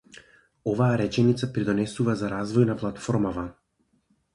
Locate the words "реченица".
1.01-1.51